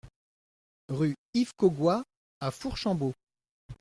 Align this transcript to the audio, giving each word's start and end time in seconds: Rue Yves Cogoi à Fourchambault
Rue 0.89 1.13
Yves 1.35 1.51
Cogoi 1.55 2.01
à 2.39 2.49
Fourchambault 2.49 3.13